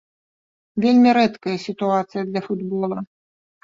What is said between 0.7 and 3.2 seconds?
Вельмі рэдкая сітуацыя для футбола.